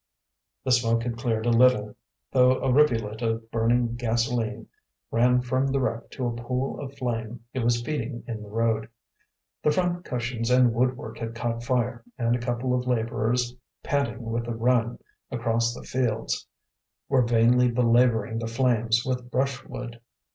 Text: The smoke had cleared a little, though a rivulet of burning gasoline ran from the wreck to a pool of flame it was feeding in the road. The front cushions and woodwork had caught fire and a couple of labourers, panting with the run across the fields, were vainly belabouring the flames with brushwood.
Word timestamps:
The 0.63 0.71
smoke 0.71 1.03
had 1.03 1.15
cleared 1.15 1.45
a 1.45 1.51
little, 1.51 1.95
though 2.31 2.57
a 2.59 2.73
rivulet 2.73 3.21
of 3.21 3.51
burning 3.51 3.93
gasoline 3.97 4.65
ran 5.11 5.41
from 5.41 5.67
the 5.67 5.79
wreck 5.79 6.09
to 6.13 6.25
a 6.25 6.35
pool 6.35 6.79
of 6.79 6.95
flame 6.97 7.41
it 7.53 7.59
was 7.63 7.83
feeding 7.83 8.23
in 8.25 8.41
the 8.41 8.49
road. 8.49 8.89
The 9.61 9.69
front 9.69 10.03
cushions 10.03 10.49
and 10.49 10.73
woodwork 10.73 11.19
had 11.19 11.35
caught 11.35 11.63
fire 11.63 12.03
and 12.17 12.35
a 12.35 12.39
couple 12.39 12.73
of 12.73 12.87
labourers, 12.87 13.53
panting 13.83 14.23
with 14.23 14.45
the 14.45 14.55
run 14.55 14.97
across 15.29 15.71
the 15.75 15.83
fields, 15.83 16.47
were 17.07 17.21
vainly 17.21 17.69
belabouring 17.69 18.39
the 18.39 18.47
flames 18.47 19.03
with 19.05 19.29
brushwood. 19.29 20.01